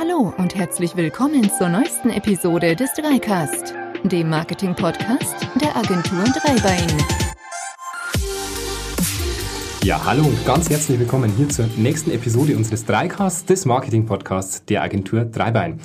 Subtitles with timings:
[0.00, 3.74] Hallo und herzlich willkommen zur neuesten Episode des Dreicast,
[4.04, 6.86] dem Marketing-Podcast der Agentur Dreibein.
[9.82, 14.82] Ja, hallo und ganz herzlich willkommen hier zur nächsten Episode unseres Dreicasts des Marketing-Podcasts der
[14.82, 15.80] Agentur Dreibein.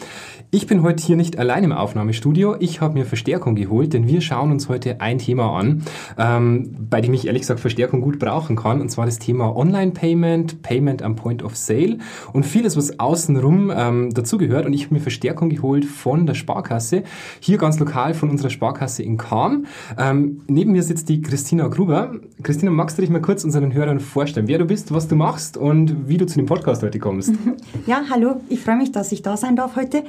[0.55, 2.57] Ich bin heute hier nicht allein im Aufnahmestudio.
[2.59, 5.81] Ich habe mir Verstärkung geholt, denn wir schauen uns heute ein Thema an,
[6.15, 10.61] ähm, bei dem ich ehrlich gesagt Verstärkung gut brauchen kann, und zwar das Thema Online-Payment,
[10.61, 11.97] Payment am Point of Sale
[12.33, 14.67] und vieles, was außenrum ähm, dazugehört.
[14.67, 17.01] Und ich habe mir Verstärkung geholt von der Sparkasse,
[17.39, 19.65] hier ganz lokal von unserer Sparkasse in Kam.
[19.97, 22.11] Ähm, neben mir sitzt die Christina Gruber.
[22.43, 25.57] Christina, magst du dich mal kurz unseren Hörern vorstellen, wer du bist, was du machst
[25.57, 27.33] und wie du zu dem Podcast heute kommst?
[27.87, 30.03] Ja, hallo, ich freue mich, dass ich da sein darf heute.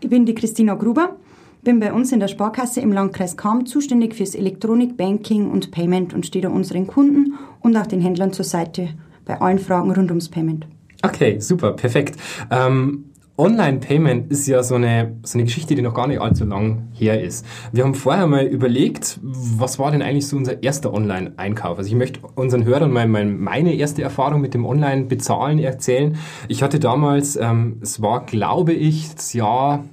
[0.00, 1.16] Ich bin die Christina Gruber,
[1.62, 6.12] bin bei uns in der Sparkasse im Landkreis Kam zuständig fürs Elektronik, Banking und Payment
[6.12, 8.90] und stehe da unseren Kunden und auch den Händlern zur Seite
[9.24, 10.66] bei allen Fragen rund ums Payment.
[11.02, 12.18] Okay, super, perfekt.
[12.50, 13.05] Ähm,
[13.38, 17.22] Online-Payment ist ja so eine, so eine Geschichte, die noch gar nicht allzu lang her
[17.22, 17.44] ist.
[17.72, 21.76] Wir haben vorher mal überlegt, was war denn eigentlich so unser erster Online-Einkauf?
[21.76, 26.16] Also ich möchte unseren Hörern mal meine erste Erfahrung mit dem Online-Bezahlen erzählen.
[26.48, 29.84] Ich hatte damals, ähm, es war, glaube ich, das Jahr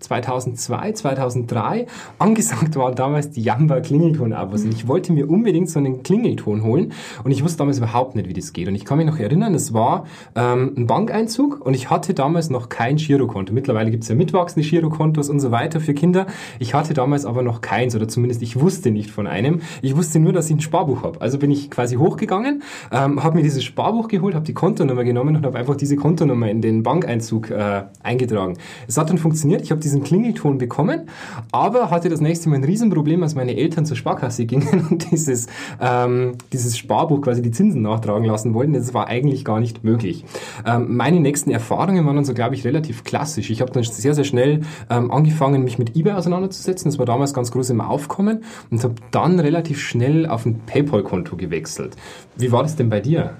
[0.00, 1.86] 2002, 2003.
[2.18, 4.64] Angesagt war damals die Jamba Klingelton-Abos.
[4.64, 6.92] Und ich wollte mir unbedingt so einen Klingelton holen.
[7.24, 8.68] Und ich wusste damals überhaupt nicht, wie das geht.
[8.68, 12.50] Und ich kann mich noch erinnern, es war ähm, ein Bankeinzug und ich hatte damals
[12.50, 13.52] noch kein Girokonto.
[13.52, 16.26] Mittlerweile gibt es ja mitwachsende Girokontos und so weiter für Kinder.
[16.58, 19.60] Ich hatte damals aber noch keins oder zumindest ich wusste nicht von einem.
[19.82, 21.20] Ich wusste nur, dass ich ein Sparbuch habe.
[21.20, 25.36] Also bin ich quasi hochgegangen, ähm, habe mir dieses Sparbuch geholt, habe die Kontonummer genommen
[25.36, 28.58] und habe einfach diese Kontonummer in den Bankeinzug äh, eingetragen.
[28.86, 29.62] Es hat dann funktioniert.
[29.62, 31.08] Ich habe diesen Klingelton bekommen,
[31.52, 35.46] aber hatte das nächste Mal ein Riesenproblem, als meine Eltern zur Sparkasse gingen und dieses,
[35.80, 38.72] ähm, dieses Sparbuch quasi die Zinsen nachtragen lassen wollten.
[38.72, 40.24] Das war eigentlich gar nicht möglich.
[40.64, 43.50] Ähm, meine nächsten Erfahrungen waren dann so, glaube ich, relativ klassisch.
[43.50, 46.90] Ich habe dann sehr, sehr schnell ähm, angefangen, mich mit eBay auseinanderzusetzen.
[46.90, 51.36] Das war damals ganz groß im Aufkommen und habe dann relativ schnell auf ein PayPal-Konto
[51.36, 51.96] gewechselt.
[52.36, 53.36] Wie war das denn bei dir?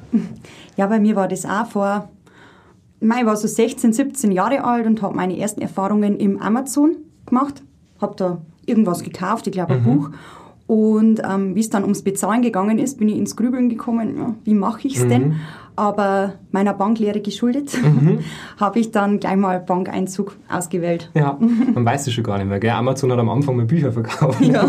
[0.76, 2.08] Ja, bei mir war das auch vor
[3.00, 6.96] ich war so 16, 17 Jahre alt und habe meine ersten Erfahrungen im Amazon
[7.26, 7.62] gemacht.
[8.00, 9.84] Habe da irgendwas gekauft, ich glaube ein mhm.
[9.84, 10.10] Buch.
[10.66, 14.34] Und ähm, wie es dann ums Bezahlen gegangen ist, bin ich ins Grübeln gekommen, ja,
[14.44, 15.08] wie mache ich es mhm.
[15.08, 15.34] denn?
[15.76, 18.20] Aber meiner Banklehre geschuldet, mhm.
[18.58, 21.10] habe ich dann gleich mal Bankeinzug ausgewählt.
[21.14, 21.38] Ja,
[21.74, 22.70] man weiß es schon gar nicht mehr, gell?
[22.70, 24.40] Amazon hat am Anfang mal Bücher verkauft.
[24.40, 24.66] Ja.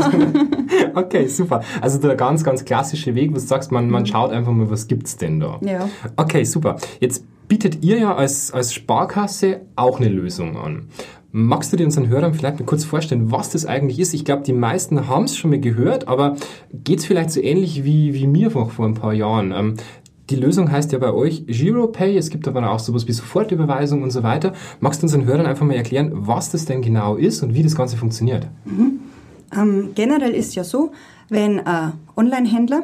[0.94, 1.62] okay, super.
[1.82, 4.08] Also der ganz, ganz klassische Weg, wo du sagst, man, man mhm.
[4.08, 5.60] schaut einfach mal, was gibt's denn da?
[5.62, 5.90] Ja.
[6.18, 6.76] Okay, super.
[7.00, 10.90] Jetzt bietet ihr ja als, als Sparkasse auch eine Lösung an.
[11.32, 14.14] Magst du dir unseren Hörern vielleicht mal kurz vorstellen, was das eigentlich ist?
[14.14, 16.36] Ich glaube, die meisten haben es schon mal gehört, aber
[16.74, 19.52] geht es vielleicht so ähnlich wie, wie mir vor, vor ein paar Jahren?
[19.52, 19.76] Ähm,
[20.30, 24.12] die Lösung heißt ja bei euch GiroPay, es gibt aber auch sowas wie Sofortüberweisung und
[24.12, 24.54] so weiter.
[24.80, 27.76] Magst du unseren Hörern einfach mal erklären, was das denn genau ist und wie das
[27.76, 28.48] Ganze funktioniert?
[28.66, 29.00] Mhm.
[29.56, 30.92] Ähm, generell ist ja so,
[31.30, 32.84] wenn ein Online-Händler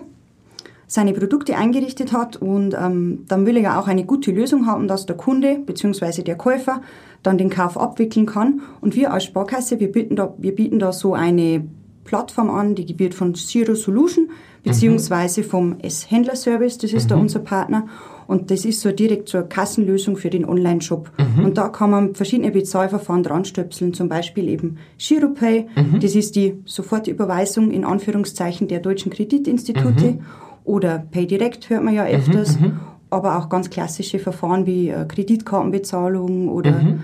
[0.93, 4.87] seine Produkte eingerichtet hat und ähm, dann will er ja auch eine gute Lösung haben,
[4.87, 6.21] dass der Kunde bzw.
[6.21, 6.81] der Käufer
[7.23, 8.61] dann den Kauf abwickeln kann.
[8.79, 11.67] Und wir als Sparkasse, wir bieten da, wir bieten da so eine
[12.03, 14.29] Plattform an, die wird von Zero Solution
[14.61, 15.45] beziehungsweise mhm.
[15.45, 17.09] vom S-Händler Service, das ist mhm.
[17.09, 17.87] da unser Partner.
[18.27, 21.11] Und das ist so direkt zur Kassenlösung für den Online-Shop.
[21.17, 21.45] Mhm.
[21.45, 25.99] Und da kann man verschiedene Bezahlverfahren dranstöpseln, zum Beispiel eben GiroPay, mhm.
[25.99, 30.11] das ist die Sofortüberweisung in Anführungszeichen der deutschen Kreditinstitute.
[30.11, 30.21] Mhm.
[30.63, 32.79] Oder PayDirect hört man ja mhm, öfters, mhm,
[33.09, 37.01] aber auch ganz klassische Verfahren wie äh, Kreditkartenbezahlung oder mhm.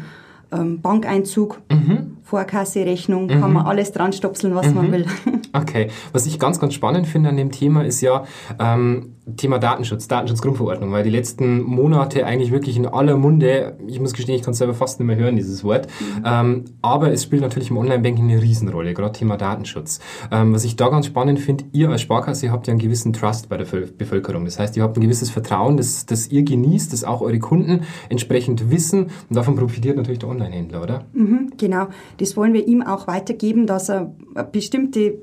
[0.51, 2.17] ähm, Bankeinzug, mhm.
[2.29, 5.05] Vorkasse, Rechnung, kann man alles dran stopseln, was man will.
[5.51, 8.23] Okay, was ich ganz, ganz spannend finde an dem Thema ist ja,
[8.59, 14.13] ähm, Thema Datenschutz, Datenschutzgrundverordnung, weil die letzten Monate eigentlich wirklich in aller Munde, ich muss
[14.13, 16.23] gestehen, ich kann es selber fast nicht mehr hören, dieses Wort, mhm.
[16.25, 19.99] ähm, aber es spielt natürlich im Online-Banking eine Riesenrolle, gerade Thema Datenschutz.
[20.31, 23.49] Ähm, was ich da ganz spannend finde, ihr als Sparkasse habt ja einen gewissen Trust
[23.49, 24.45] bei der Bevölkerung.
[24.45, 27.81] Das heißt, ihr habt ein gewisses Vertrauen, das, das ihr genießt, das auch eure Kunden
[28.09, 31.05] entsprechend wissen und davon profitiert natürlich der Online-Händler, oder?
[31.13, 31.87] Mhm, genau,
[32.19, 34.13] das wollen wir ihm auch weitergeben, dass er
[34.51, 35.19] bestimmte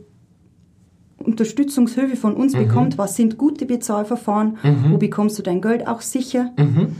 [1.19, 2.67] Unterstützungshilfe von uns mhm.
[2.67, 4.93] bekommt, was sind gute Bezahlverfahren, mhm.
[4.93, 6.51] wo bekommst du dein Geld auch sicher.
[6.59, 6.97] Mhm.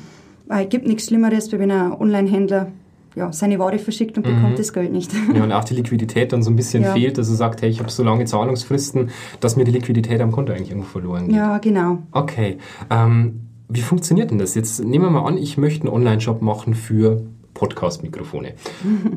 [0.47, 2.73] Weil es gibt nichts Schlimmeres, wenn ein Online-Händler
[3.17, 4.57] ja, seine Ware verschickt und bekommt mhm.
[4.57, 5.11] das Geld nicht.
[5.35, 6.93] Ja, und auch die Liquidität dann so ein bisschen ja.
[6.93, 9.11] fehlt, dass er sagt, hey, ich habe so lange Zahlungsfristen,
[9.41, 11.37] dass mir die Liquidität am Konto eigentlich irgendwo verloren geht.
[11.37, 11.99] Ja, genau.
[12.13, 12.59] Okay.
[12.91, 14.55] Ähm, wie funktioniert denn das?
[14.55, 17.23] Jetzt nehmen wir mal an, ich möchte einen Online-Shop machen für
[17.57, 18.55] Podcast-Mikrofone.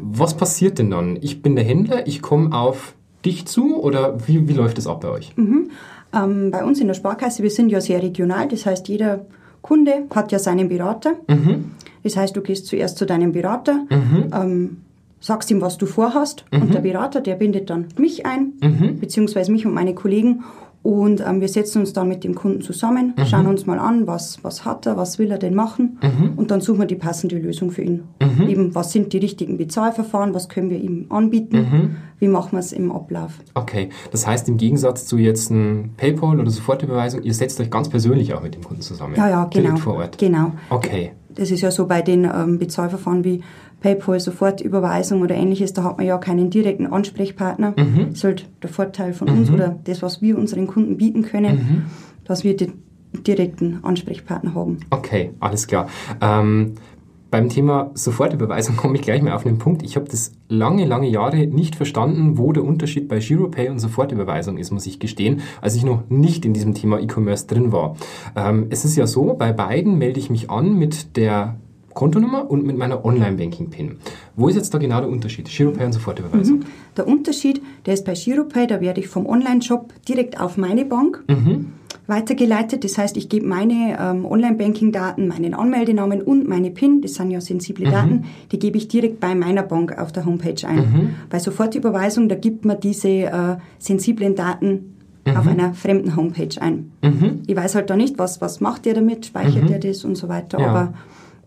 [0.02, 1.18] Was passiert denn dann?
[1.22, 2.96] Ich bin der Händler, ich komme auf
[3.26, 5.36] dich zu oder wie, wie läuft das ab bei euch?
[5.36, 5.70] Mhm.
[6.16, 9.26] Ähm, bei uns in der Sparkasse, wir sind ja sehr regional, das heißt, jeder
[9.62, 11.16] Kunde hat ja seinen Berater.
[12.04, 13.86] Das heißt, du gehst zuerst zu deinem Berater,
[14.34, 14.78] ähm,
[15.20, 18.54] sagst ihm, was du vorhast und der Berater, der bindet dann mich ein,
[19.02, 20.46] beziehungsweise mich und meine Kollegen
[20.82, 24.44] und ähm, wir setzen uns dann mit dem Kunden zusammen, schauen uns mal an, was,
[24.44, 26.00] was hat er, was will er denn machen
[26.36, 28.04] und dann suchen wir die passende Lösung für ihn.
[28.48, 32.72] Eben, was sind die richtigen Bezahlverfahren, was können wir ihm anbieten, wie machen wir es
[32.72, 33.34] im Ablauf.
[33.54, 37.90] Okay, das heißt im Gegensatz zu jetzt ein PayPal oder Sofortüberweisung, ihr setzt euch ganz
[37.90, 39.16] persönlich auch mit dem Kunden zusammen.
[39.16, 39.64] Ja, ja, genau.
[39.64, 40.18] Direkt vor Ort.
[40.18, 40.54] Genau.
[40.70, 41.12] Okay.
[41.34, 43.42] Das ist ja so bei den ähm, Bezahlverfahren wie
[43.82, 47.74] PayPal, Sofortüberweisung oder ähnliches, da hat man ja keinen direkten Ansprechpartner.
[47.76, 51.86] Das ist halt der Vorteil von uns oder das, was wir unseren Kunden bieten können,
[52.26, 52.84] dass wir den
[53.26, 54.80] direkten Ansprechpartner haben.
[54.90, 55.88] Okay, alles klar.
[56.22, 56.76] Ähm,
[57.32, 59.84] beim Thema Sofortüberweisung komme ich gleich mal auf den Punkt.
[59.84, 64.58] Ich habe das lange, lange Jahre nicht verstanden, wo der Unterschied bei GiroPay und Sofortüberweisung
[64.58, 67.96] ist, muss ich gestehen, als ich noch nicht in diesem Thema E-Commerce drin war.
[68.36, 71.58] Ähm, es ist ja so, bei beiden melde ich mich an mit der
[71.94, 73.98] Kontonummer und mit meiner Online-Banking-PIN.
[74.36, 75.50] Wo ist jetzt da genau der Unterschied?
[75.50, 76.62] GiroPay und Sofortüberweisung.
[76.96, 81.24] Der Unterschied, der ist bei GiroPay, da werde ich vom Online-Shop direkt auf meine Bank
[82.10, 82.84] weitergeleitet.
[82.84, 87.40] Das heißt, ich gebe meine ähm, Online-Banking-Daten, meinen Anmeldenamen und meine PIN, das sind ja
[87.42, 91.16] sensible Daten, die gebe ich direkt bei meiner Bank auf der Homepage ein.
[91.30, 94.96] Bei Sofortüberweisung, da gibt man diese äh, sensiblen Daten
[95.38, 96.92] auf einer fremden Homepage ein.
[97.46, 100.28] Ich weiß halt da nicht, was, was macht der damit, speichert er das und so
[100.28, 100.68] weiter, Ja.
[100.68, 100.94] aber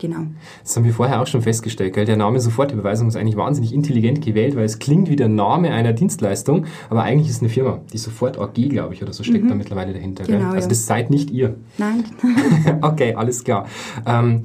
[0.03, 0.27] genau.
[0.63, 1.95] Das haben wir vorher auch schon festgestellt.
[1.95, 2.05] Gell?
[2.05, 5.93] Der Name Sofortüberweisung ist eigentlich wahnsinnig intelligent gewählt, weil es klingt wie der Name einer
[5.93, 7.81] Dienstleistung, aber eigentlich ist es eine Firma.
[7.93, 10.25] Die Sofort AG, glaube ich, oder so steckt da mittlerweile dahinter.
[10.25, 10.69] Genau, Also ja.
[10.69, 11.55] das seid nicht ihr.
[11.79, 12.05] Nein,
[12.83, 13.67] okay, alles klar.
[14.05, 14.43] Ähm,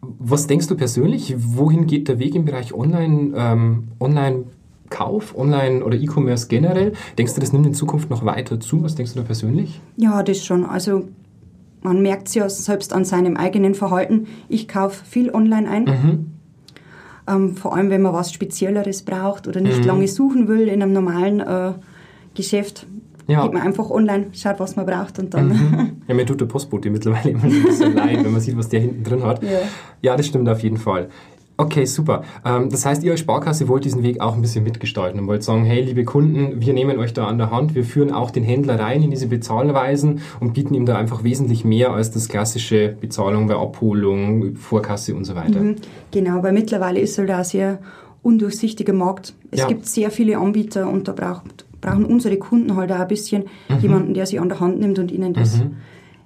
[0.00, 1.34] was denkst du persönlich?
[1.36, 4.44] Wohin geht der Weg im Bereich Online, ähm, Online
[4.88, 6.92] Kauf, Online oder E-Commerce generell?
[7.18, 8.82] Denkst du, das nimmt in Zukunft noch weiter zu?
[8.82, 9.80] Was denkst du da persönlich?
[9.96, 10.64] Ja, das schon.
[10.64, 11.08] Also
[11.82, 14.26] man merkt es ja selbst an seinem eigenen Verhalten.
[14.48, 15.84] Ich kaufe viel online ein.
[15.84, 16.26] Mhm.
[17.28, 19.66] Ähm, vor allem, wenn man was Spezielleres braucht oder Mhm.
[19.68, 21.72] nicht lange suchen will in einem normalen äh,
[22.34, 22.86] Geschäft.
[23.28, 23.42] Ja.
[23.44, 25.92] Geht man einfach online, schaut, was man braucht und dann.
[26.08, 28.80] Ja, mir tut der Postbote mittlerweile immer ein bisschen leid, wenn man sieht, was der
[28.80, 29.40] hinten drin hat.
[29.44, 29.50] Ja.
[30.02, 31.08] ja, das stimmt auf jeden Fall.
[31.62, 32.22] Okay, super.
[32.44, 35.42] Ähm, das heißt, ihr als Sparkasse wollt diesen Weg auch ein bisschen mitgestalten und wollt
[35.44, 38.42] sagen, hey, liebe Kunden, wir nehmen euch da an der Hand, wir führen auch den
[38.42, 42.96] Händler rein in diese Bezahlweisen und bieten ihm da einfach wesentlich mehr als das klassische
[43.00, 45.60] Bezahlung bei Abholung, Vorkasse und so weiter.
[46.10, 47.78] Genau, weil mittlerweile ist halt auch ein sehr
[48.22, 49.34] undurchsichtiger Markt.
[49.50, 49.66] Es Ja.
[49.68, 53.78] gibt sehr viele Anbieter und da braucht, brauchen unsere Kunden halt auch ein bisschen Mhm.
[53.80, 55.60] jemanden, der sie an der Hand nimmt und ihnen das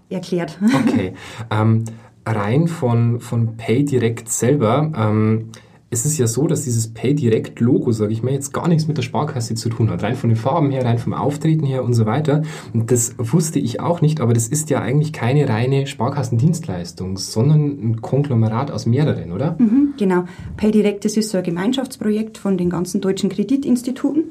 [0.08, 0.58] erklärt.
[0.86, 1.12] Okay.
[1.50, 1.84] ähm,
[2.26, 5.52] rein von, von PayDirect selber, ähm,
[5.88, 9.02] es ist ja so, dass dieses PayDirect-Logo, sage ich mal, jetzt gar nichts mit der
[9.02, 10.02] Sparkasse zu tun hat.
[10.02, 12.42] Rein von den Farben her, rein vom Auftreten her und so weiter.
[12.74, 17.60] Und das wusste ich auch nicht, aber das ist ja eigentlich keine reine Sparkassendienstleistung, sondern
[17.60, 19.54] ein Konglomerat aus mehreren, oder?
[19.58, 20.24] Mhm, genau.
[20.56, 24.24] PayDirect, das ist so ein Gemeinschaftsprojekt von den ganzen deutschen Kreditinstituten.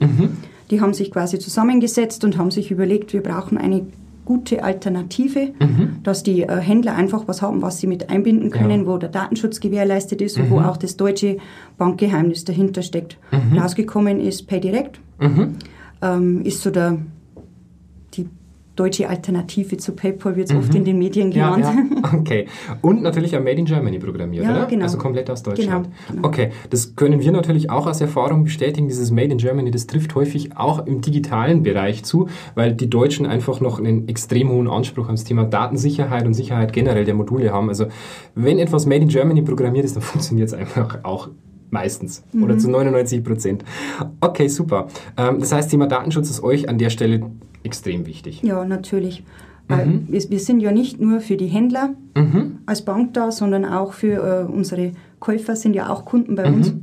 [0.72, 3.86] Die haben sich quasi zusammengesetzt und haben sich überlegt, wir brauchen eine
[4.26, 5.52] gute Alternative,
[6.04, 8.88] dass die äh, Händler einfach was haben, was sie mit einbinden können, Ja.
[8.88, 11.38] wo der Datenschutz gewährleistet ist und wo auch das deutsche
[11.78, 13.18] Bankgeheimnis dahinter steckt.
[13.56, 15.00] Rausgekommen ist PayDirect,
[16.02, 16.98] ähm, ist so der,
[18.76, 21.90] deutsche Alternative zu PayPal, wird es oft in den Medien Ja, genannt.
[22.04, 22.48] ja, okay.
[22.82, 24.66] Und natürlich auch Made in Germany programmiert, Ja, oder?
[24.66, 24.84] genau.
[24.84, 25.90] Also komplett aus Deutschland.
[26.08, 26.28] Genau, genau.
[26.28, 28.88] Okay, das können wir natürlich auch aus Erfahrung bestätigen.
[28.88, 33.26] Dieses Made in Germany, das trifft häufig auch im digitalen Bereich zu, weil die Deutschen
[33.26, 37.70] einfach noch einen extrem hohen Anspruch ans Thema Datensicherheit und Sicherheit generell der Module haben.
[37.70, 37.86] Also
[38.36, 41.30] wenn etwas Made in Germany programmiert ist, dann funktioniert es einfach auch
[41.72, 43.66] meistens oder zu 99 Prozent.
[44.22, 44.88] Okay, super.
[45.18, 47.22] Ähm, das heißt, Thema Datenschutz ist euch an der Stelle
[47.66, 48.42] extrem wichtig.
[48.44, 49.24] Ja, natürlich.
[49.68, 51.96] Weil wir, wir sind ja nicht nur für die Händler
[52.68, 56.74] als Bank da, sondern auch für äh, unsere Käufer sind ja auch Kunden bei uns.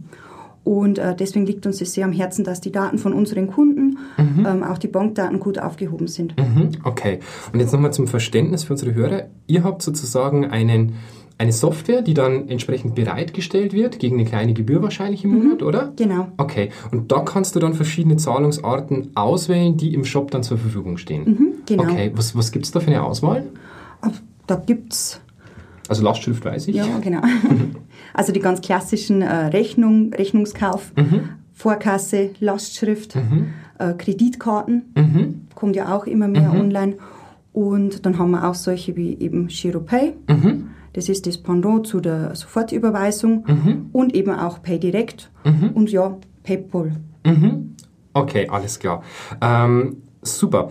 [0.64, 3.98] Und äh, deswegen liegt uns es sehr am Herzen, dass die Daten von unseren Kunden,
[4.18, 6.36] ähm, auch die Bankdaten gut aufgehoben sind.
[6.38, 7.18] Mhm, Okay.
[7.52, 9.24] Und jetzt nochmal zum Verständnis für unsere Hörer.
[9.48, 10.94] Ihr habt sozusagen einen,
[11.42, 15.92] eine Software, die dann entsprechend bereitgestellt wird, gegen eine kleine Gebühr wahrscheinlich im Monat, oder?
[15.96, 16.28] Genau.
[16.36, 16.70] Okay.
[16.92, 21.62] Und da kannst du dann verschiedene Zahlungsarten auswählen, die im Shop dann zur Verfügung stehen.
[21.66, 21.82] genau.
[21.82, 22.12] Okay.
[22.14, 23.44] Was, was gibt es da für eine Auswahl?
[24.46, 25.20] Da gibt's
[25.88, 26.76] Also Lastschrift weiß ich.
[26.76, 27.22] Ja, genau.
[28.14, 30.92] Also die ganz klassischen äh, Rechnung, Rechnungskauf,
[31.54, 33.16] Vorkasse, Lastschrift,
[33.78, 36.96] äh, Kreditkarten, kommt ja auch immer mehr online.
[37.54, 40.12] Und dann haben wir auch solche wie eben GiroPay.
[40.92, 45.30] Das ist das Pendant zu der Sofortüberweisung und eben auch PayDirect
[45.74, 46.92] und ja, PayPal.
[48.12, 49.02] Okay, alles klar.
[49.40, 50.68] Ähm, super.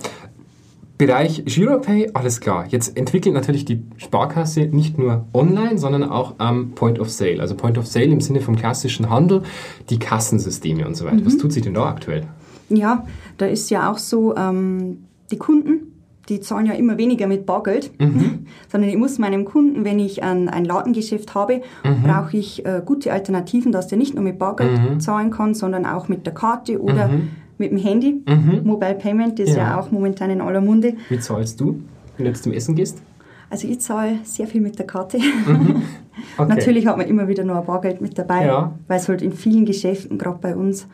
[0.98, 2.68] Bereich Giropay, alles klar.
[2.68, 7.42] Jetzt entwickelt natürlich die Sparkasse nicht nur online, sondern auch am Point of Sale.
[7.42, 9.42] Also Point of Sale im Sinne vom klassischen Handel,
[9.90, 11.26] die Kassensysteme und so weiter.
[11.26, 12.28] Was tut sich denn da aktuell?
[12.70, 15.91] Ja, da ist ja auch so, ähm, die Kunden,
[16.32, 17.92] die zahlen ja immer weniger mit Bargeld,
[18.72, 21.62] sondern ich muss meinem Kunden, wenn ich ein, ein Ladengeschäft habe,
[22.04, 26.08] brauche ich äh, gute Alternativen, dass der nicht nur mit Bargeld zahlen kann, sondern auch
[26.08, 27.10] mit der Karte oder
[27.58, 28.24] mit dem Handy.
[28.64, 29.58] Mobile Payment ist ja.
[29.58, 29.80] Ja.
[29.80, 30.94] auch momentan in aller Munde.
[31.10, 31.82] Wie zahlst du,
[32.18, 33.02] wenn du jetzt zum Essen gehst?
[33.50, 35.20] Also ich zahle sehr viel mit der Karte.
[36.38, 36.50] Okay.
[36.50, 38.74] Natürlich hat man immer wieder noch ein Bargeld mit dabei, Ja.
[38.88, 40.88] weil es halt in vielen Geschäften, gerade bei uns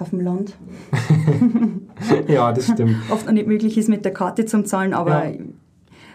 [0.00, 0.56] auf dem Land,
[2.28, 2.96] Ja, das stimmt.
[3.10, 4.94] oft noch nicht möglich ist, mit der Karte zum Zahlen.
[4.94, 5.32] Aber Ja.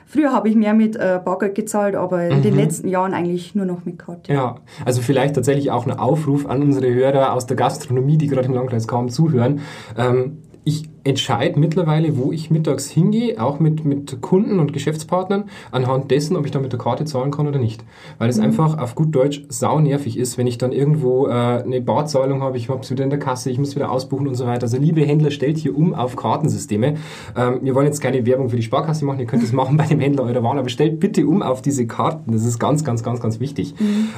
[0.05, 3.65] früher habe ich mehr mit äh, Bargeld gezahlt, aber in den letzten Jahren eigentlich nur
[3.65, 4.33] noch mit Karte.
[4.33, 8.47] Ja, also vielleicht tatsächlich auch ein Aufruf an unsere Hörer aus der Gastronomie, die gerade
[8.47, 9.61] im Landkreis kaum zuhören.
[9.97, 16.09] Ähm, ich entscheide mittlerweile, wo ich mittags hingehe, auch mit, mit Kunden und Geschäftspartnern, anhand
[16.09, 17.83] dessen, ob ich da mit der Karte zahlen kann oder nicht.
[18.17, 21.81] Weil es einfach auf gut Deutsch sau nervig ist, wenn ich dann irgendwo äh, eine
[21.81, 24.47] Barzahlung habe, ich habe es wieder in der Kasse, ich muss wieder ausbuchen und so
[24.47, 24.63] weiter.
[24.63, 26.95] Also liebe Händler, stellt hier um auf Kartensysteme.
[27.37, 29.85] Ähm, wir wollen jetzt keine Werbung für die Sparkasse machen, ihr könnt es machen bei
[29.85, 32.31] dem Händler eurer Wahl, aber stellt bitte um auf diese Karten.
[32.31, 33.75] Das ist ganz, ganz, ganz, ganz wichtig.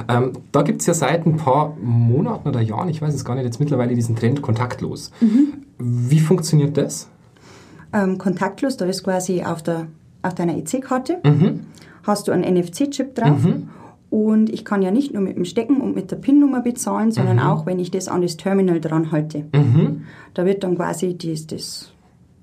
[0.08, 3.34] Ähm, da gibt es ja seit ein paar Monaten oder Jahren, ich weiß es gar
[3.34, 5.12] nicht, jetzt mittlerweile diesen Trend kontaktlos.
[5.78, 7.08] Wie funktioniert das?
[7.92, 9.86] Ähm, kontaktlos, da ist quasi auf, der,
[10.22, 11.60] auf deiner EC-Karte, Mhm.
[12.02, 13.46] hast du einen NFC-Chip drauf.
[14.10, 17.36] Und ich kann ja nicht nur mit dem Stecken und mit der PIN-Nummer bezahlen, sondern
[17.36, 17.42] Mhm.
[17.42, 19.44] auch, wenn ich das an das Terminal dran halte.
[20.34, 21.92] Da wird dann quasi das, das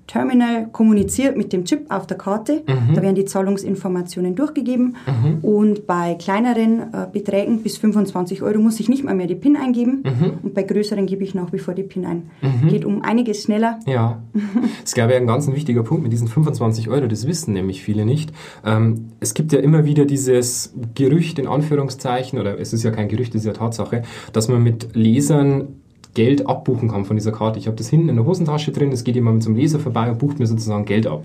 [0.06, 2.62] Terminal kommuniziert mit dem Chip auf der Karte.
[2.66, 2.94] Mhm.
[2.94, 4.96] Da werden die Zahlungsinformationen durchgegeben.
[5.42, 9.56] Und bei kleineren äh, Beträgen bis 25 Euro muss ich nicht mal mehr die PIN
[9.56, 10.02] eingeben.
[10.04, 10.38] Mhm.
[10.42, 12.30] Und bei größeren gebe ich nach wie vor die PIN ein.
[12.68, 13.80] Geht um einiges schneller.
[13.86, 17.06] Ja, das ist, glaube ich, ein ganz wichtiger Punkt mit diesen 25 Euro.
[17.06, 18.32] Das wissen nämlich viele nicht.
[18.64, 23.08] Ähm, es gibt ja immer wieder dieses Gerücht, in Anführungszeichen, oder es ist ja kein
[23.08, 25.68] Gerücht, es ist ja Tatsache, dass man mit Lesern
[26.16, 27.58] Geld abbuchen kann von dieser Karte.
[27.58, 30.18] Ich habe das hinten in der Hosentasche drin, es geht jemand zum Leser vorbei und
[30.18, 31.22] bucht mir sozusagen Geld ab.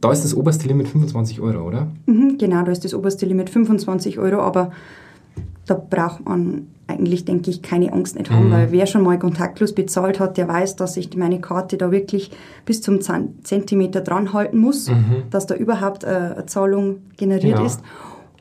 [0.00, 1.88] Da ist das oberste Limit 25 Euro, oder?
[2.06, 4.70] Mhm, genau, da ist das oberste Limit 25 Euro, aber
[5.66, 9.74] da braucht man eigentlich, denke ich, keine Angst nicht haben, weil wer schon mal kontaktlos
[9.74, 12.30] bezahlt hat, der weiß, dass ich meine Karte da wirklich
[12.64, 14.90] bis zum Zentimeter dran halten muss,
[15.30, 17.66] dass da überhaupt äh, eine Zahlung generiert Ja.
[17.66, 17.82] ist.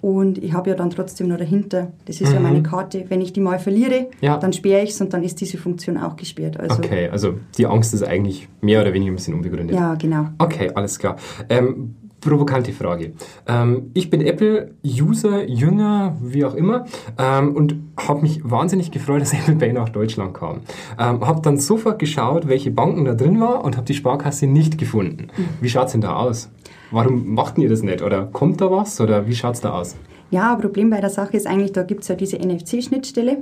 [0.01, 3.34] Und ich habe ja dann trotzdem noch dahinter, das ist ja meine Karte, wenn ich
[3.34, 4.38] die mal verliere, Ja.
[4.38, 6.60] dann sperre ich es und dann ist diese Funktion auch gesperrt.
[6.60, 9.75] Also, Okay, also die Angst ist eigentlich mehr oder weniger ein bisschen unbegründet.
[9.75, 10.27] Ja, genau.
[10.38, 11.16] Okay, alles klar.
[11.50, 13.13] Ähm, provokante Frage.
[13.48, 16.86] Ähm, ich bin Apple-User, Jünger, wie auch immer,
[17.18, 20.62] ähm, und habe mich wahnsinnig gefreut, dass Apple Pay nach Deutschland kam.
[21.00, 24.77] Ähm, habe dann sofort geschaut, welche Banken da drin war und habe die Sparkasse nicht
[24.77, 25.27] gefunden.
[25.62, 26.50] Wie schaut's denn da aus?
[26.91, 28.01] Warum macht ihr das nicht?
[28.01, 29.00] Oder kommt da was?
[29.01, 29.96] Oder wie schaut's da aus?
[30.29, 33.38] Ja, Problem bei der Sache ist eigentlich, da gibt's ja diese NFC-Schnittstelle,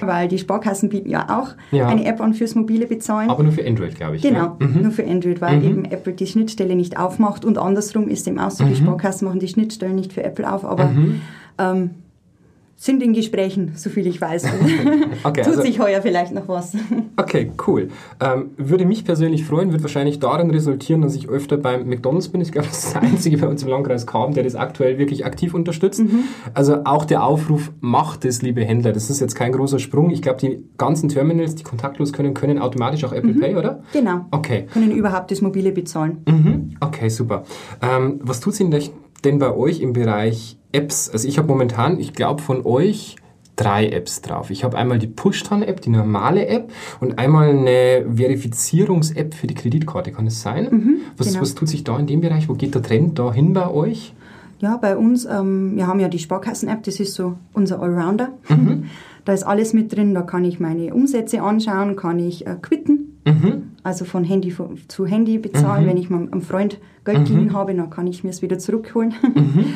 [0.00, 1.78] weil die Sparkassen bieten ja auch Mhm.
[1.78, 1.86] Ja.
[1.88, 3.28] eine App an fürs mobile Bezahlen.
[3.28, 4.22] Aber nur für Android, glaube ich.
[4.22, 4.56] Genau, Ja?
[4.60, 4.82] Mhm.
[4.82, 8.52] nur für Android, weil eben Apple die Schnittstelle nicht aufmacht und andersrum ist dem auch
[8.52, 8.68] so, Mhm.
[8.68, 10.90] die Sparkassen machen die Schnittstellen nicht für Apple auf, aber
[11.58, 11.90] ähm,
[12.82, 14.44] sind in Gesprächen, so viel ich weiß.
[15.24, 16.74] Okay, Tut also- sich heuer vielleicht noch was.
[17.16, 17.90] Okay, cool.
[18.20, 22.40] Ähm, würde mich persönlich freuen, wird wahrscheinlich darin resultieren, dass ich öfter beim McDonalds bin.
[22.40, 25.24] Ich glaube, das ist der einzige bei uns im Landkreis Kamen, der das aktuell wirklich
[25.24, 26.02] aktiv unterstützt.
[26.54, 28.92] Also auch der Aufruf, macht es, liebe Händler.
[28.92, 30.10] Das ist jetzt kein großer Sprung.
[30.10, 33.84] Ich glaube, die ganzen Terminals, die kontaktlos können, können automatisch auch Apple Pay, oder?
[33.92, 34.26] Genau.
[34.32, 34.66] Okay.
[34.72, 36.18] Können überhaupt das mobile bezahlen.
[36.26, 36.76] Mhm.
[36.80, 37.44] Okay, super.
[37.80, 38.90] Ähm, was tut sich
[39.24, 41.10] denn bei euch im Bereich Apps?
[41.10, 43.16] Also ich habe momentan, ich glaube von euch
[43.56, 44.50] drei Apps drauf.
[44.50, 50.12] Ich habe einmal die Push-App, die normale App und einmal eine Verifizierungs-App für die Kreditkarte.
[50.12, 51.00] Kann das sein?
[51.16, 51.42] was, genau.
[51.42, 52.48] was tut sich da in dem Bereich?
[52.48, 54.14] Wo geht der Trend da hin bei euch?
[54.60, 58.30] Ja, bei uns, ähm, wir haben ja die Sparkassen-App, das ist so unser Allrounder.
[59.24, 63.20] Da ist alles mit drin, da kann ich meine Umsätze anschauen, kann ich äh, quitten,
[63.84, 64.52] also von Handy
[64.88, 65.86] zu Handy bezahlen.
[65.86, 69.14] Wenn ich mal einem Freund Geld geliehen habe, dann kann ich mir es wieder zurückholen.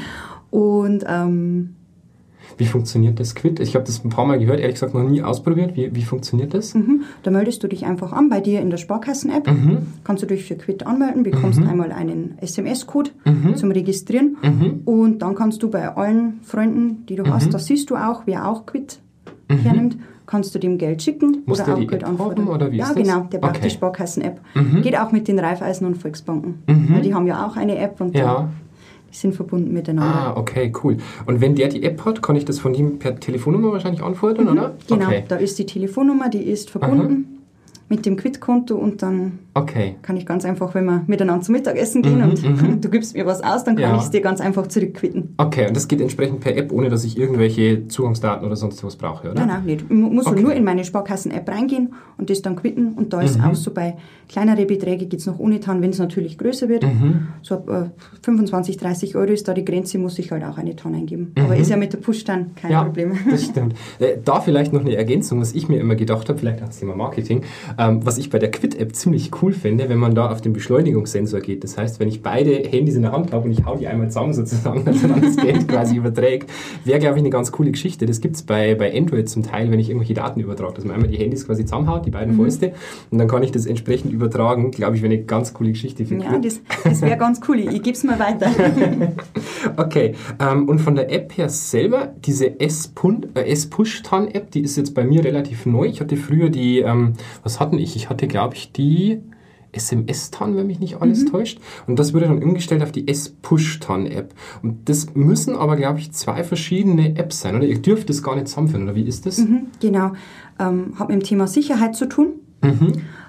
[0.50, 1.74] Und ähm,
[2.56, 3.60] Wie funktioniert das Quid?
[3.60, 5.76] Ich habe das ein paar Mal gehört, ehrlich gesagt noch nie ausprobiert.
[5.76, 6.74] Wie, wie funktioniert das?
[6.74, 9.48] mhm, da meldest du dich einfach an bei dir in der Sparkassen-App.
[10.04, 13.10] Kannst du dich für Quid anmelden, bekommst einmal einen SMS-Code
[13.56, 14.36] zum Registrieren
[14.84, 18.48] und dann kannst du bei allen Freunden, die du hast, das siehst du auch, wer
[18.48, 19.00] auch Quid
[19.48, 22.48] hernimmt, kannst du dem Geld schicken Muss oder der auch Geld App anfordern.
[22.48, 23.02] oder wie ja, ist das?
[23.06, 23.58] genau, der braucht Okay.
[23.60, 23.64] Mhm.
[23.64, 24.40] die Sparkassen-App.
[24.82, 28.16] Geht auch mit den Raiffeisen und Volksbanken, weil die haben ja auch eine App und
[28.16, 28.48] Ja.
[29.12, 30.34] Die sind verbunden miteinander.
[30.34, 30.96] Ah, okay, cool.
[31.26, 34.48] Und wenn der die App hat, kann ich das von ihm per Telefonnummer wahrscheinlich anfordern,
[34.48, 34.74] oder?
[34.88, 35.24] Genau, Okay.
[35.28, 37.32] da ist die Telefonnummer, die ist verbunden
[37.88, 39.94] mit dem Quitkonto und dann Okay.
[40.02, 42.42] kann ich ganz einfach, wenn wir miteinander zum Mittagessen gehen und
[42.84, 43.96] du gibst mir was aus, dann kann Mhm, Ja.
[43.98, 45.34] ich es dir ganz einfach zurückquitten.
[45.36, 48.96] Okay, und das geht entsprechend per App, ohne dass ich irgendwelche Zugangsdaten oder sonst was
[48.96, 49.38] brauche, oder?
[49.38, 49.82] Nein, nein, nicht.
[49.88, 50.42] Ich mu- muss Okay.
[50.42, 52.92] nur in meine Sparkassen-App reingehen und das dann quitten.
[52.94, 53.96] Und da ist auch so bei
[54.28, 56.84] kleinere Beträge geht es noch ohne TAN, wenn es natürlich größer wird.
[57.42, 57.90] So ab äh,
[58.22, 61.32] 25, 30 Euro ist da die Grenze, muss ich halt auch eine TAN eingeben.
[61.38, 63.12] Aber ist ja mit der Push-TAN kein ja, Problem.
[63.30, 63.74] das stimmt.
[63.98, 66.96] Äh, Da vielleicht noch eine Ergänzung, was ich mir immer gedacht habe, vielleicht ans Thema
[66.96, 67.42] Marketing,
[67.78, 71.40] ähm, was ich bei der Quit-App ziemlich cool finde, wenn man da auf den Beschleunigungssensor
[71.40, 71.64] geht.
[71.64, 74.08] Das heißt, wenn ich beide Handys in der Hand habe und ich hau die einmal
[74.08, 76.50] zusammen sozusagen, dass man das Geld quasi überträgt,
[76.84, 78.06] wäre, glaube ich, eine ganz coole Geschichte.
[78.06, 80.94] Das gibt es bei, bei Android zum Teil, wenn ich irgendwelche Daten übertrage, dass man
[80.94, 82.72] einmal die Handys quasi zusammenhaut, die beiden Fäuste,
[83.10, 84.70] und dann kann ich das entsprechend übertragen.
[84.72, 86.44] Glaube ich, wäre eine ganz coole Geschichte für Ja, Quit.
[86.44, 87.58] das, das wäre ganz cool.
[87.60, 88.50] Ich, gebe es mal weiter.
[89.76, 94.94] Okay, ähm, und von der App her selber, diese S-Pun- äh, S-Push-Tan-App, die ist jetzt
[94.94, 95.86] bei mir relativ neu.
[95.86, 97.96] Ich hatte früher die, ähm, was hatten ich?
[97.96, 99.20] Ich hatte, glaube ich, die
[99.72, 101.58] SMS-Tan, wenn mich nicht alles täuscht.
[101.86, 104.34] Und das wurde dann umgestellt auf die S-Push-Tan-App.
[104.62, 107.64] Und das müssen aber, glaube ich, zwei verschiedene Apps sein, oder?
[107.66, 109.38] Ihr dürft das gar nicht zusammenfinden, oder wie ist das?
[109.38, 110.12] Mhm, genau.
[110.58, 112.28] Ähm, hat mit dem Thema Sicherheit zu tun,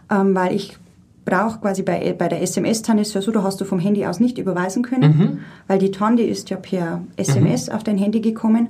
[0.10, 0.78] ähm, weil ich
[1.26, 4.22] brauche quasi bei, bei der SMS-TAN ist ja so, da hast du vom Handy aus
[4.22, 8.70] nicht überweisen können, weil die TAN, die ist ja per SMS auf dein Handy gekommen.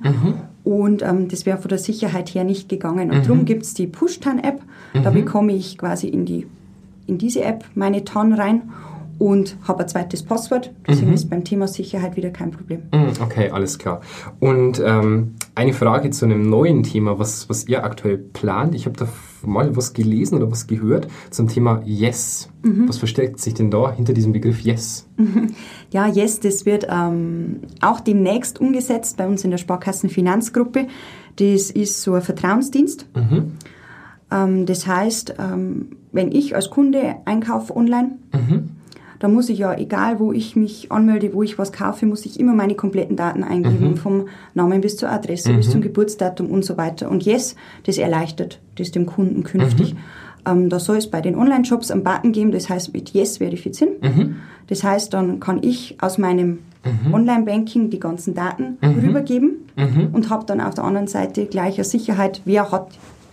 [0.64, 3.10] Und ähm, das wäre von der Sicherheit her nicht gegangen.
[3.12, 4.60] Und darum gibt es die Push-TAN-App,
[5.04, 6.46] da bekomme ich quasi in, die,
[7.06, 8.62] in diese App meine TAN rein
[9.18, 12.82] und habe ein zweites Passwort, deswegen ist beim Thema Sicherheit wieder kein Problem.
[12.92, 14.00] Mm, Okay, alles klar.
[14.38, 18.74] Und ähm, eine Frage zu einem neuen Thema, was, was ihr aktuell plant.
[18.74, 19.08] Ich habe da
[19.44, 22.48] mal was gelesen oder was gehört zum Thema Yes.
[22.62, 25.06] Was versteckt sich denn da hinter diesem Begriff Yes?
[25.90, 30.86] Ja, yes, das wird ähm, auch demnächst umgesetzt bei uns in der Sparkassenfinanzgruppe.
[31.36, 33.06] Das ist so ein Vertrauensdienst.
[34.30, 38.18] Ähm, das heißt, ähm, wenn ich als Kunde einkaufe online,
[39.20, 42.38] da muss ich ja, egal wo ich mich anmelde, wo ich was kaufe, muss ich
[42.38, 46.76] immer meine kompletten Daten eingeben, vom Namen bis zur Adresse, bis zum Geburtsdatum und so
[46.76, 47.10] weiter.
[47.10, 49.96] Und Yes, das erleichtert das dem Kunden künftig.
[50.46, 53.94] Ähm, da soll es bei den Online-Shops einen Button geben, das heißt mit Yes verifizieren.
[54.68, 56.60] Das heißt, dann kann ich aus meinem
[57.12, 59.66] Online-Banking die ganzen Daten rübergeben
[60.12, 62.88] und habe dann auf der anderen Seite gleich eine Sicherheit, wer hat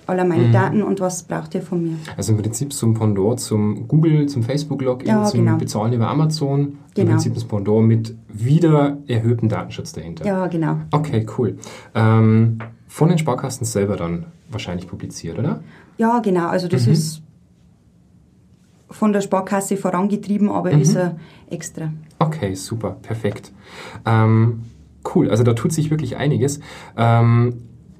[0.07, 1.97] alle meine Daten und was braucht ihr von mir.
[2.17, 5.57] Also im Prinzip zum Pendant zum Google, zum Facebook-Login, Ja, zum genau.
[5.57, 6.59] Bezahlen über Amazon.
[6.61, 7.11] Im Genau.
[7.11, 10.25] Prinzip das Pendant mit wieder erhöhtem Datenschutz dahinter.
[10.25, 10.77] Ja, genau.
[10.91, 11.57] Okay, cool.
[11.93, 15.61] Ähm, von den Sparkassen selber dann wahrscheinlich publiziert, oder?
[15.97, 16.47] Ja, genau.
[16.47, 17.21] Also das ist
[18.89, 21.17] von der Sparkasse vorangetrieben, aber ist er
[21.49, 21.91] extra.
[22.19, 23.51] Okay, super, perfekt.
[24.05, 24.61] Ähm,
[25.13, 26.59] cool, also da tut sich wirklich einiges.
[26.95, 27.55] Ähm,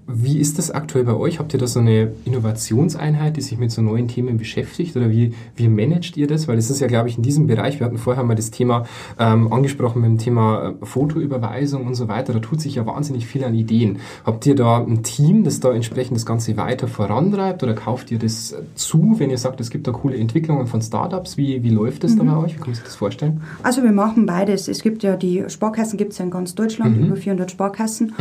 [0.08, 1.40] wie ist das aktuell bei euch?
[1.40, 4.96] Habt ihr da so eine Innovationseinheit, die sich mit so neuen Themen beschäftigt?
[4.96, 6.48] Oder wie, wie managt ihr das?
[6.48, 8.86] Weil es ist ja, glaube ich, in diesem Bereich, wir hatten vorher mal das Thema
[9.18, 13.26] ähm, angesprochen mit dem Thema äh, Fotoüberweisung und so weiter, da tut sich ja wahnsinnig
[13.26, 13.98] viel an Ideen.
[14.24, 18.20] Habt ihr da ein Team, das da entsprechend das Ganze weiter vorantreibt oder kauft ihr
[18.20, 21.36] das äh, zu, wenn ihr sagt, es gibt da coole Entwicklungen von Startups?
[21.36, 22.54] Wie, wie läuft das da bei euch?
[22.54, 23.42] Wie kann man sich das vorstellen?
[23.64, 24.68] Also wir machen beides.
[24.68, 28.14] Es gibt ja die Sparkassen, gibt es ja in ganz Deutschland, über 400 Sparkassen.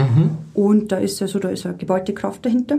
[0.55, 2.79] Und da ist ja so, da ist eine geballte Kraft dahinter.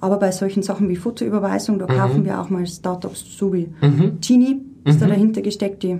[0.00, 3.68] Aber bei solchen Sachen wie Fotoüberweisung, da kaufen wir auch mal Startups, so wie
[4.20, 5.98] Genie ist da dahinter gesteckt, die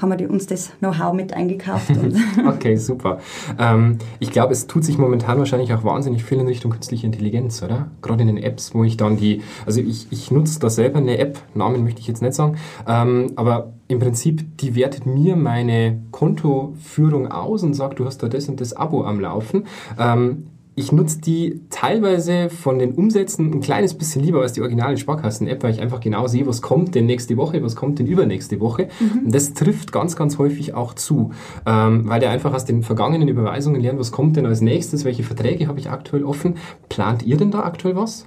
[0.00, 1.90] haben wir uns das Know-how mit eingekauft.
[2.46, 3.18] Okay, super.
[3.58, 7.62] Ähm, ich glaube, es tut sich momentan wahrscheinlich auch wahnsinnig viel in Richtung künstliche Intelligenz,
[7.62, 7.88] oder?
[8.02, 11.18] Gerade in den Apps, wo ich dann die, also ich, ich nutze da selber eine
[11.18, 16.00] App, Namen möchte ich jetzt nicht sagen, ähm, aber im Prinzip, die wertet mir meine
[16.10, 19.64] Kontoführung aus und sagt, du hast da das und das Abo am Laufen.
[19.98, 20.44] Ähm,
[20.76, 25.62] ich nutze die teilweise von den Umsätzen ein kleines bisschen lieber als die originale Sparkassen-App,
[25.62, 28.88] weil ich einfach genau sehe, was kommt denn nächste Woche, was kommt denn übernächste Woche.
[29.24, 31.30] Und das trifft ganz, ganz häufig auch zu,
[31.64, 35.22] ähm, weil der einfach aus den vergangenen Überweisungen lernt, was kommt denn als nächstes, welche
[35.22, 36.54] Verträge habe ich aktuell offen.
[36.88, 38.26] Plant ihr denn da aktuell was?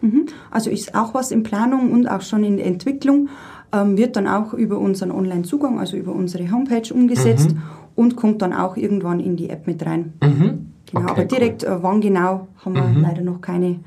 [0.50, 3.28] Also ist auch was in Planung und auch schon in Entwicklung,
[3.74, 7.50] ähm, wird dann auch über unseren Online-Zugang, also über unsere Homepage umgesetzt
[7.96, 10.14] und kommt dann auch irgendwann in die App mit rein.
[10.92, 11.28] Genau, Okay, aber cool.
[11.28, 13.80] direkt, äh, wann genau, haben wir leider noch keine.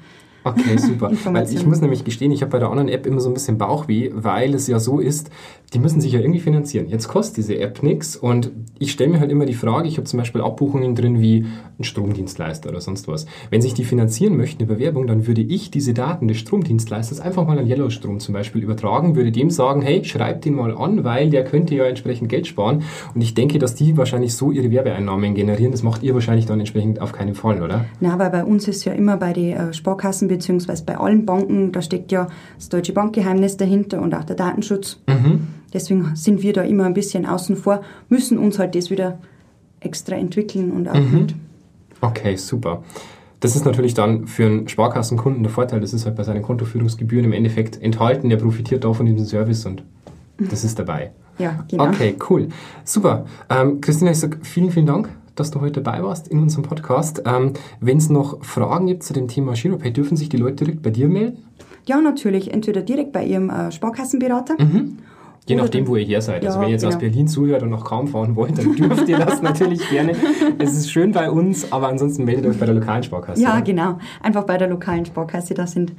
[0.44, 1.10] Okay, super.
[1.24, 3.58] weil ich muss nämlich gestehen, ich habe bei der anderen App immer so ein bisschen
[3.58, 5.30] Bauchweh, weil es ja so ist,
[5.74, 6.88] die müssen sich ja irgendwie finanzieren.
[6.88, 10.04] Jetzt kostet diese App nichts und ich stelle mir halt immer die Frage, ich habe
[10.04, 11.46] zum Beispiel Abbuchungen drin wie
[11.78, 13.26] ein Stromdienstleister oder sonst was.
[13.50, 17.46] Wenn sich die finanzieren möchten über Werbung, dann würde ich diese Daten des Stromdienstleisters einfach
[17.46, 21.30] mal an Yellowstrom zum Beispiel übertragen, würde dem sagen, hey, schreib den mal an, weil
[21.30, 22.82] der könnte ja entsprechend Geld sparen
[23.14, 25.72] und ich denke, dass die wahrscheinlich so ihre Werbeeinnahmen generieren.
[25.72, 27.84] Das macht ihr wahrscheinlich dann entsprechend auf keinen Fall, oder?
[28.00, 31.72] Na, weil bei uns ist ja immer bei den äh, Sparkassen beziehungsweise bei allen Banken,
[31.72, 34.98] da steckt ja das deutsche Bankgeheimnis dahinter und auch der Datenschutz.
[35.06, 35.48] Mhm.
[35.72, 39.18] Deswegen sind wir da immer ein bisschen außen vor, müssen uns halt das wieder
[39.80, 41.18] extra entwickeln und auch Mhm.
[41.18, 41.34] mit.
[42.00, 42.82] Okay, super.
[43.40, 47.24] Das ist natürlich dann für einen Sparkassenkunden der Vorteil, das ist halt bei seinen Kontoführungsgebühren
[47.24, 49.82] im Endeffekt enthalten, der profitiert da von diesem Service und
[50.38, 51.10] das ist dabei.
[51.38, 51.88] Ja, genau.
[51.88, 52.48] Okay, cool.
[52.84, 53.24] Super.
[53.48, 57.22] Ähm, Christina, ich sage vielen, vielen Dank, dass du heute dabei warst in unserem Podcast.
[57.26, 60.82] Ähm, Wenn es noch Fragen gibt zu dem Thema Giropay, dürfen sich die Leute direkt
[60.82, 61.44] bei dir melden?
[61.86, 64.56] Ja, natürlich, entweder direkt bei Ihrem äh, Sparkassenberater.
[65.46, 66.44] Je Oder nachdem, wo ihr her seid.
[66.44, 67.10] also Ja, wenn ihr jetzt aus genau.
[67.10, 70.12] Berlin zuhört und nach Kaum fahren wollt, dann dürft ihr das natürlich gerne.
[70.58, 73.42] Es ist schön bei uns, aber ansonsten meldet euch bei der lokalen Sparkasse.
[73.42, 73.98] Ja, genau.
[74.22, 75.92] Einfach bei der lokalen Sparkasse, da sind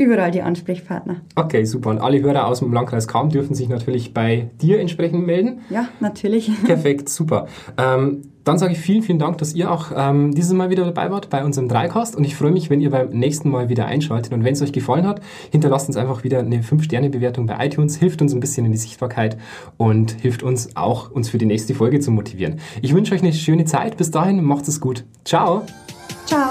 [0.00, 1.16] überall die Ansprechpartner.
[1.36, 1.90] Okay, super.
[1.90, 5.60] Und alle Hörer aus dem Landkreis Kaum dürfen sich natürlich bei dir entsprechend melden.
[5.68, 6.50] Ja, natürlich.
[6.64, 7.46] Perfekt, super.
[7.76, 11.10] Ähm, dann sage ich vielen, vielen Dank, dass ihr auch ähm, dieses Mal wieder dabei
[11.10, 14.32] wart bei unserem Dreicast und ich freue mich, wenn ihr beim nächsten Mal wieder einschaltet
[14.32, 15.20] und wenn es euch gefallen hat,
[15.52, 19.36] hinterlasst uns einfach wieder eine 5-Sterne-Bewertung bei iTunes, hilft uns ein bisschen in die Sichtbarkeit
[19.76, 22.60] und hilft uns auch, uns für die nächste Folge zu motivieren.
[22.80, 23.98] Ich wünsche euch eine schöne Zeit.
[23.98, 25.04] Bis dahin, macht es gut.
[25.24, 25.66] Ciao.
[26.24, 26.48] Ciao.